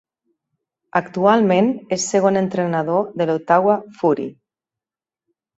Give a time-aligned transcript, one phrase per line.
[0.99, 4.29] Actualment és segon entrenador de l'Ottawa Fury.